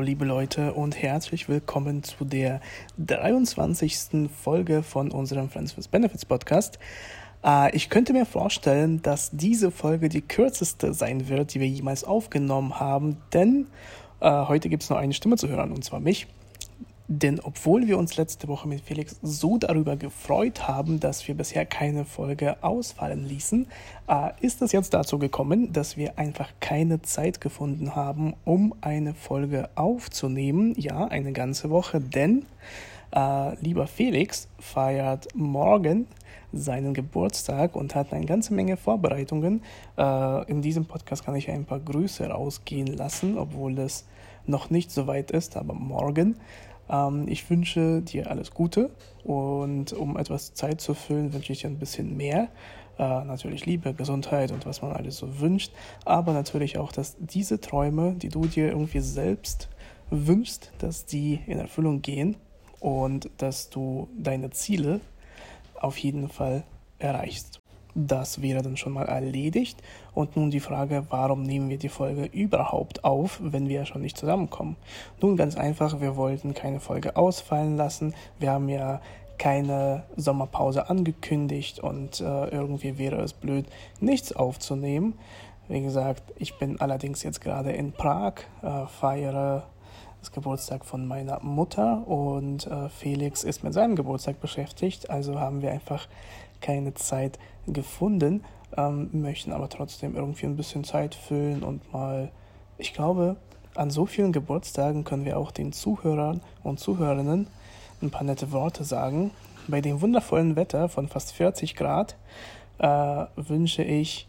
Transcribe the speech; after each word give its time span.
liebe 0.00 0.24
Leute, 0.24 0.72
und 0.72 1.02
herzlich 1.02 1.48
willkommen 1.48 2.04
zu 2.04 2.24
der 2.24 2.60
23. 2.98 4.30
Folge 4.32 4.84
von 4.84 5.10
unserem 5.10 5.50
Friends 5.50 5.76
with 5.76 5.88
Benefits 5.88 6.24
Podcast. 6.24 6.78
Äh, 7.44 7.74
ich 7.74 7.90
könnte 7.90 8.12
mir 8.12 8.24
vorstellen, 8.24 9.02
dass 9.02 9.32
diese 9.32 9.72
Folge 9.72 10.08
die 10.08 10.20
kürzeste 10.20 10.94
sein 10.94 11.28
wird, 11.28 11.54
die 11.54 11.60
wir 11.60 11.66
jemals 11.66 12.04
aufgenommen 12.04 12.78
haben, 12.78 13.16
denn 13.32 13.66
äh, 14.20 14.46
heute 14.46 14.68
gibt 14.68 14.84
es 14.84 14.90
nur 14.90 15.00
eine 15.00 15.12
Stimme 15.12 15.36
zu 15.36 15.48
hören, 15.48 15.72
und 15.72 15.82
zwar 15.84 15.98
mich. 15.98 16.28
Denn 17.06 17.38
obwohl 17.40 17.86
wir 17.86 17.98
uns 17.98 18.16
letzte 18.16 18.48
Woche 18.48 18.66
mit 18.66 18.80
Felix 18.80 19.18
so 19.22 19.58
darüber 19.58 19.96
gefreut 19.96 20.66
haben, 20.66 21.00
dass 21.00 21.28
wir 21.28 21.34
bisher 21.34 21.66
keine 21.66 22.06
Folge 22.06 22.62
ausfallen 22.62 23.26
ließen, 23.26 23.66
äh, 24.08 24.30
ist 24.40 24.62
es 24.62 24.72
jetzt 24.72 24.94
dazu 24.94 25.18
gekommen, 25.18 25.72
dass 25.72 25.98
wir 25.98 26.18
einfach 26.18 26.48
keine 26.60 27.02
Zeit 27.02 27.42
gefunden 27.42 27.94
haben, 27.94 28.34
um 28.46 28.74
eine 28.80 29.12
Folge 29.12 29.68
aufzunehmen. 29.74 30.74
Ja, 30.78 31.04
eine 31.06 31.32
ganze 31.32 31.68
Woche, 31.68 32.00
denn 32.00 32.46
äh, 33.14 33.54
lieber 33.62 33.86
Felix 33.86 34.48
feiert 34.58 35.28
morgen 35.34 36.06
seinen 36.54 36.94
Geburtstag 36.94 37.76
und 37.76 37.94
hat 37.94 38.14
eine 38.14 38.26
ganze 38.26 38.54
Menge 38.54 38.78
Vorbereitungen. 38.78 39.62
Äh, 39.98 40.50
in 40.50 40.62
diesem 40.62 40.86
Podcast 40.86 41.24
kann 41.24 41.36
ich 41.36 41.50
ein 41.50 41.66
paar 41.66 41.80
Grüße 41.80 42.26
rausgehen 42.26 42.86
lassen, 42.86 43.36
obwohl 43.36 43.78
es 43.78 44.06
noch 44.46 44.70
nicht 44.70 44.90
so 44.90 45.06
weit 45.06 45.30
ist, 45.30 45.56
aber 45.56 45.74
morgen. 45.74 46.36
Ähm, 46.88 47.26
ich 47.28 47.48
wünsche 47.50 48.02
dir 48.02 48.30
alles 48.30 48.52
Gute 48.52 48.90
und 49.24 49.92
um 49.92 50.16
etwas 50.16 50.54
Zeit 50.54 50.80
zu 50.80 50.94
füllen, 50.94 51.32
wünsche 51.32 51.52
ich 51.52 51.60
dir 51.60 51.68
ein 51.68 51.78
bisschen 51.78 52.16
mehr. 52.16 52.48
Äh, 52.98 53.24
natürlich 53.24 53.66
Liebe, 53.66 53.92
Gesundheit 53.94 54.52
und 54.52 54.66
was 54.66 54.82
man 54.82 54.92
alles 54.92 55.16
so 55.16 55.40
wünscht, 55.40 55.72
aber 56.04 56.32
natürlich 56.32 56.78
auch, 56.78 56.92
dass 56.92 57.16
diese 57.18 57.60
Träume, 57.60 58.14
die 58.14 58.28
du 58.28 58.46
dir 58.46 58.68
irgendwie 58.68 59.00
selbst 59.00 59.68
wünschst, 60.10 60.72
dass 60.78 61.04
die 61.06 61.40
in 61.46 61.58
Erfüllung 61.58 62.02
gehen 62.02 62.36
und 62.78 63.30
dass 63.38 63.70
du 63.70 64.08
deine 64.16 64.50
Ziele 64.50 65.00
auf 65.80 65.98
jeden 65.98 66.28
Fall 66.28 66.62
erreichst. 66.98 67.63
Das 67.94 68.42
wäre 68.42 68.62
dann 68.62 68.76
schon 68.76 68.92
mal 68.92 69.06
erledigt. 69.06 69.80
Und 70.14 70.36
nun 70.36 70.50
die 70.50 70.60
Frage, 70.60 71.06
warum 71.10 71.42
nehmen 71.42 71.68
wir 71.68 71.78
die 71.78 71.88
Folge 71.88 72.24
überhaupt 72.24 73.04
auf, 73.04 73.38
wenn 73.42 73.68
wir 73.68 73.86
schon 73.86 74.02
nicht 74.02 74.18
zusammenkommen? 74.18 74.76
Nun 75.20 75.36
ganz 75.36 75.56
einfach, 75.56 76.00
wir 76.00 76.16
wollten 76.16 76.54
keine 76.54 76.80
Folge 76.80 77.16
ausfallen 77.16 77.76
lassen. 77.76 78.14
Wir 78.38 78.50
haben 78.50 78.68
ja 78.68 79.00
keine 79.38 80.04
Sommerpause 80.16 80.88
angekündigt 80.88 81.80
und 81.80 82.20
äh, 82.20 82.48
irgendwie 82.48 82.98
wäre 82.98 83.20
es 83.20 83.32
blöd, 83.32 83.66
nichts 84.00 84.34
aufzunehmen. 84.34 85.14
Wie 85.68 85.80
gesagt, 85.80 86.22
ich 86.36 86.58
bin 86.58 86.80
allerdings 86.80 87.22
jetzt 87.22 87.40
gerade 87.40 87.72
in 87.72 87.92
Prag, 87.92 88.34
äh, 88.62 88.86
feiere 88.86 89.64
das 90.20 90.32
Geburtstag 90.32 90.84
von 90.84 91.06
meiner 91.06 91.40
Mutter 91.40 92.06
und 92.06 92.66
äh, 92.66 92.88
Felix 92.88 93.44
ist 93.44 93.62
mit 93.62 93.74
seinem 93.74 93.96
Geburtstag 93.96 94.40
beschäftigt, 94.40 95.10
also 95.10 95.38
haben 95.38 95.62
wir 95.62 95.70
einfach 95.70 96.08
keine 96.64 96.94
Zeit 96.94 97.38
gefunden, 97.66 98.42
ähm, 98.76 99.08
möchten 99.12 99.52
aber 99.52 99.68
trotzdem 99.68 100.16
irgendwie 100.16 100.46
ein 100.46 100.56
bisschen 100.56 100.82
Zeit 100.82 101.14
füllen 101.14 101.62
und 101.62 101.92
mal, 101.92 102.32
ich 102.78 102.92
glaube, 102.94 103.36
an 103.74 103.90
so 103.90 104.06
vielen 104.06 104.32
Geburtstagen 104.32 105.04
können 105.04 105.26
wir 105.26 105.38
auch 105.38 105.50
den 105.50 105.74
Zuhörern 105.74 106.40
und 106.62 106.80
Zuhörerinnen 106.80 107.48
ein 108.00 108.10
paar 108.10 108.24
nette 108.24 108.50
Worte 108.50 108.84
sagen. 108.84 109.30
Bei 109.68 109.82
dem 109.82 110.00
wundervollen 110.00 110.56
Wetter 110.56 110.88
von 110.88 111.08
fast 111.08 111.32
40 111.32 111.76
Grad 111.76 112.16
äh, 112.78 113.26
wünsche 113.36 113.82
ich 113.82 114.26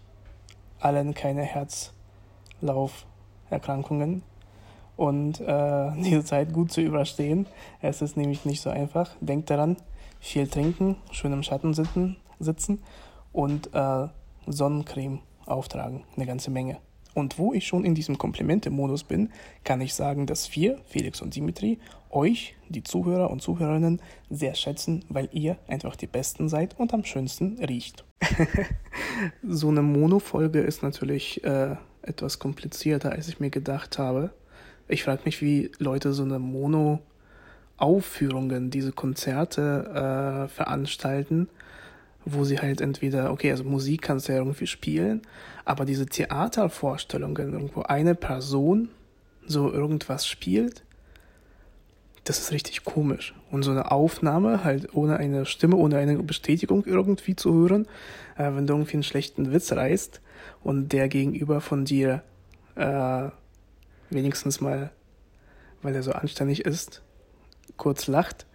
allen 0.79 1.13
keine 1.13 1.43
Herzlauferkrankungen 1.43 4.23
und 4.97 5.39
äh, 5.39 5.91
diese 5.97 6.25
Zeit 6.25 6.51
gut 6.53 6.71
zu 6.71 6.81
überstehen. 6.81 7.47
Es 7.81 8.01
ist 8.01 8.17
nämlich 8.17 8.45
nicht 8.45 8.61
so 8.61 8.69
einfach. 8.69 9.09
Denkt 9.21 9.49
daran, 9.49 9.77
viel 10.19 10.47
trinken, 10.47 10.97
schön 11.11 11.33
im 11.33 11.43
Schatten 11.43 11.73
sitzen, 11.73 12.17
sitzen 12.39 12.81
und 13.31 13.73
äh, 13.73 14.07
Sonnencreme 14.47 15.19
auftragen, 15.45 16.03
eine 16.15 16.25
ganze 16.25 16.51
Menge. 16.51 16.77
Und 17.15 17.39
wo 17.39 17.51
ich 17.53 17.65
schon 17.65 17.83
in 17.85 17.95
diesem 17.95 18.17
Komplimente-Modus 18.17 19.05
bin, 19.05 19.29
kann 19.63 19.79
ich 19.79 19.93
sagen, 19.93 20.27
dass 20.27 20.53
wir, 20.53 20.79
Felix 20.85 21.21
und 21.21 21.33
Dimitri, 21.33 21.79
euch, 22.09 22.57
die 22.67 22.83
Zuhörer 22.83 23.31
und 23.31 23.41
Zuhörerinnen, 23.41 24.01
sehr 24.29 24.53
schätzen, 24.53 25.05
weil 25.07 25.29
ihr 25.31 25.57
einfach 25.67 25.95
die 25.95 26.07
Besten 26.07 26.49
seid 26.49 26.77
und 26.77 26.93
am 26.93 27.05
schönsten 27.05 27.57
riecht. 27.63 28.03
so 29.47 29.69
eine 29.69 29.81
Mono-Folge 29.81 30.59
ist 30.59 30.83
natürlich 30.83 31.41
äh, 31.45 31.77
etwas 32.01 32.39
komplizierter, 32.39 33.13
als 33.13 33.29
ich 33.29 33.39
mir 33.39 33.49
gedacht 33.49 33.97
habe. 33.97 34.31
Ich 34.89 35.03
frage 35.03 35.21
mich, 35.23 35.41
wie 35.41 35.71
Leute 35.79 36.11
so 36.11 36.23
eine 36.23 36.39
Mono-Aufführungen, 36.39 38.71
diese 38.71 38.91
Konzerte 38.91 40.45
äh, 40.45 40.49
veranstalten 40.49 41.47
wo 42.25 42.43
sie 42.43 42.59
halt 42.59 42.81
entweder, 42.81 43.31
okay, 43.31 43.51
also 43.51 43.63
Musik 43.63 44.01
kannst 44.01 44.27
du 44.27 44.33
ja 44.33 44.39
irgendwie 44.39 44.67
spielen, 44.67 45.21
aber 45.63 45.85
diese 45.85 46.07
Theatervorstellungen, 46.07 47.53
irgendwo 47.53 47.83
eine 47.83 48.15
Person 48.15 48.89
so 49.45 49.71
irgendwas 49.71 50.27
spielt, 50.27 50.83
das 52.23 52.39
ist 52.39 52.51
richtig 52.51 52.83
komisch. 52.83 53.35
Und 53.51 53.61
so 53.61 53.71
eine 53.71 53.91
Aufnahme, 53.91 54.63
halt 54.63 54.95
ohne 54.95 55.17
eine 55.17 55.45
Stimme, 55.45 55.75
ohne 55.75 55.97
eine 55.97 56.17
Bestätigung 56.17 56.83
irgendwie 56.85 57.35
zu 57.35 57.53
hören, 57.53 57.87
äh, 58.35 58.51
wenn 58.55 58.65
du 58.65 58.73
irgendwie 58.73 58.93
einen 58.93 59.03
schlechten 59.03 59.53
Witz 59.53 59.71
reißt 59.71 60.21
und 60.63 60.91
der 60.91 61.07
gegenüber 61.07 61.61
von 61.61 61.85
dir 61.85 62.23
äh, 62.75 63.29
wenigstens 64.09 64.59
mal, 64.59 64.89
weil 65.83 65.93
er 65.93 66.01
so 66.01 66.11
anständig 66.11 66.65
ist, 66.65 67.03
kurz 67.77 68.07
lacht, 68.07 68.47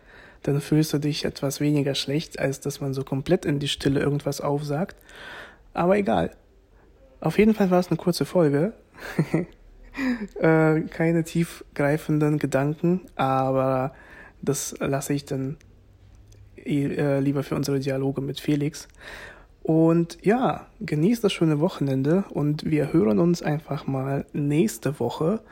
dann 0.43 0.61
fühlst 0.61 0.93
du 0.93 0.99
dich 0.99 1.25
etwas 1.25 1.61
weniger 1.61 1.95
schlecht, 1.95 2.39
als 2.39 2.61
dass 2.61 2.81
man 2.81 2.95
so 2.95 3.05
komplett 3.05 3.45
in 3.45 3.59
die 3.59 3.69
Stille 3.69 4.01
irgendwas 4.01 4.41
aufsagt. 4.41 4.97
Aber 5.75 5.97
egal. 5.97 6.31
Auf 7.21 7.39
jeden 7.39 7.55
Fall 7.55 7.71
war 7.71 7.81
es 7.81 7.89
eine 7.89 7.99
kurze 7.99 8.25
Folge. 8.25 8.73
äh, 10.41 10.81
keine 10.83 11.25
tiefgreifenden 11.25 12.39
Gedanken, 12.39 13.03
aber 13.17 13.93
das 14.43 14.75
lasse 14.81 15.13
ich 15.13 15.27
dann 15.27 15.59
äh, 16.57 17.21
lieber 17.21 17.43
für 17.43 17.57
unsere 17.57 17.81
Dialoge 17.81 18.21
mit 18.21 18.41
Felix. 18.41 18.89
Und 19.63 20.19
ja, 20.23 20.67
genießt 20.81 21.23
das 21.23 21.35
schöne 21.35 21.61
Wochenende 21.61 22.25
und 22.31 22.65
wir 22.65 22.93
hören 22.93 23.19
uns 23.19 23.43
einfach 23.43 23.87
mal 23.87 24.25
nächste 24.33 24.99
Woche 24.99 25.43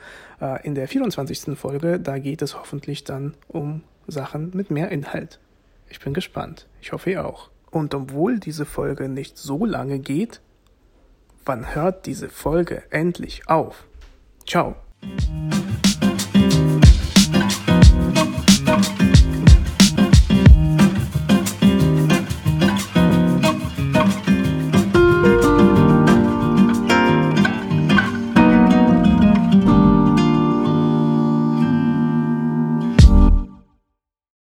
äh, 0.41 0.66
in 0.66 0.75
der 0.75 0.88
24. 0.88 1.59
Folge. 1.59 2.00
Da 2.00 2.19
geht 2.19 2.41
es 2.41 2.59
hoffentlich 2.59 3.04
dann 3.04 3.34
um 3.48 3.82
Sachen 4.09 4.51
mit 4.55 4.71
mehr 4.71 4.91
Inhalt. 4.91 5.39
Ich 5.89 6.01
bin 6.01 6.15
gespannt. 6.15 6.67
Ich 6.81 6.93
hoffe 6.93 7.11
ihr 7.11 7.25
auch. 7.25 7.51
Und 7.71 7.95
obwohl 7.95 8.39
diese 8.41 8.65
Folge 8.65 9.09
nicht 9.09 9.39
so 9.39 9.65
lange 9.65 9.99
geht, 9.99 10.41
wann 11.45 11.75
hört 11.75 12.07
diese 12.07 12.29
Folge 12.29 12.83
endlich 12.91 13.49
auf? 13.49 13.87
Ciao. 14.47 14.77